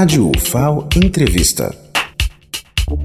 [0.00, 1.76] Rádio UFAO Entrevista.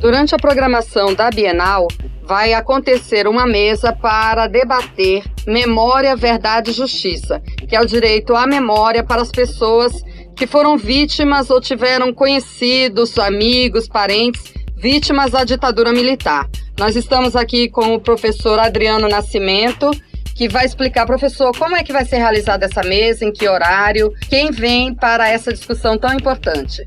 [0.00, 1.86] Durante a programação da Bienal,
[2.26, 8.46] vai acontecer uma mesa para debater Memória, Verdade e Justiça, que é o direito à
[8.46, 10.02] memória para as pessoas
[10.34, 16.48] que foram vítimas ou tiveram conhecidos, amigos, parentes vítimas da ditadura militar.
[16.78, 19.90] Nós estamos aqui com o professor Adriano Nascimento,
[20.38, 24.14] que vai explicar, professor, como é que vai ser realizada essa mesa, em que horário,
[24.30, 26.86] quem vem para essa discussão tão importante.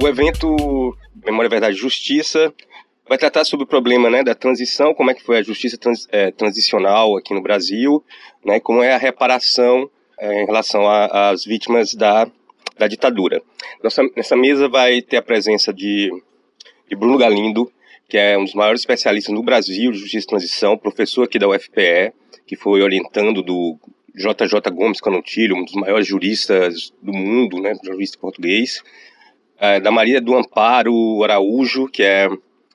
[0.00, 2.54] O evento Memória, Verdade e Justiça
[3.08, 6.06] vai tratar sobre o problema né, da transição, como é que foi a justiça trans,
[6.12, 8.04] é, transicional aqui no Brasil,
[8.44, 12.28] né, como é a reparação é, em relação às vítimas da,
[12.78, 13.42] da ditadura.
[13.82, 16.08] Nossa, nessa mesa vai ter a presença de,
[16.88, 17.68] de Bruno Galindo,
[18.12, 21.48] que é um dos maiores especialistas no Brasil de justiça e transição, professor aqui da
[21.48, 22.12] UFPE,
[22.46, 23.78] que foi orientando do
[24.14, 28.82] JJ Gomes Canontilho, um dos maiores juristas do mundo, né, jurista português,
[29.58, 32.28] é, da Maria do Amparo Araújo, que é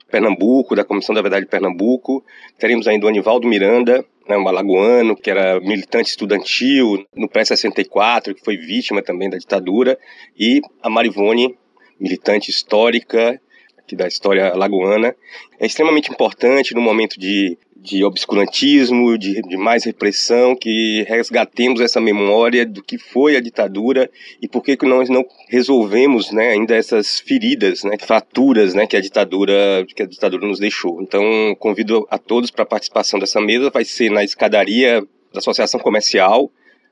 [0.09, 2.25] Pernambuco, da Comissão da Verdade de Pernambuco.
[2.57, 8.43] Teremos ainda o Anivaldo Miranda, né, um alagoano, que era militante estudantil no pré-64, que
[8.43, 9.99] foi vítima também da ditadura,
[10.35, 11.55] e a Marivone,
[11.99, 13.39] militante histórica
[13.87, 15.15] aqui da história lagoana.
[15.57, 22.01] É extremamente importante no momento de, de obscurantismo, de, de mais repressão, que resgatemos essa
[22.01, 24.09] memória do que foi a ditadura
[24.41, 28.97] e por que, que nós não resolvemos né, ainda essas feridas, né, fraturas né, que,
[28.97, 31.01] a ditadura, que a ditadura nos deixou.
[31.01, 31.23] Então,
[31.57, 33.69] convido a todos para a participação dessa mesa.
[33.69, 35.01] Vai ser na escadaria
[35.33, 36.51] da Associação Comercial,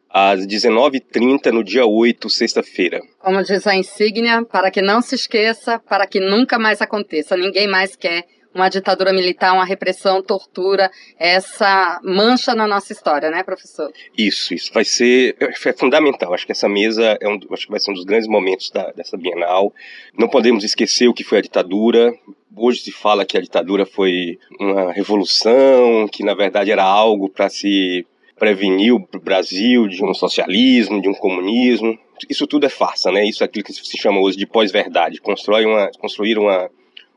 [0.10, 3.02] às 19h30 no dia 8, sexta-feira.
[3.20, 7.36] Como diz a insígnia, para que não se esqueça, para que nunca mais aconteça.
[7.36, 8.26] Ninguém mais quer
[8.56, 10.90] uma ditadura militar, uma repressão, tortura,
[11.20, 13.92] essa mancha na nossa história, né, professor?
[14.18, 16.34] Isso, isso vai ser é fundamental.
[16.34, 18.92] Acho que essa mesa é um, acho que vai ser um dos grandes momentos da,
[18.94, 19.74] dessa Bienal.
[20.18, 22.14] Não podemos esquecer o que foi a ditadura.
[22.56, 27.50] Hoje se fala que a ditadura foi uma revolução, que na verdade era algo para
[27.50, 31.98] se prevenir o Brasil de um socialismo, de um comunismo.
[32.30, 33.26] Isso tudo é farsa, né?
[33.26, 35.20] Isso é aquilo que se chama hoje de pós-verdade.
[35.24, 36.70] Uma, construir uma,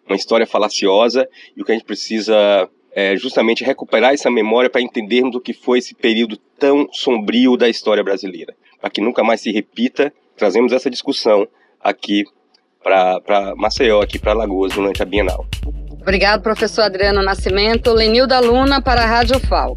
[0.07, 4.81] uma história falaciosa e o que a gente precisa é justamente recuperar essa memória para
[4.81, 8.55] entendermos o que foi esse período tão sombrio da história brasileira.
[8.81, 11.47] Para que nunca mais se repita, trazemos essa discussão
[11.81, 12.25] aqui
[12.83, 15.47] para Maceió, aqui para Alagoas, durante a Bienal.
[16.01, 17.93] Obrigado, professor Adriano Nascimento.
[17.93, 19.77] Lenilda Luna para a Rádio FAO.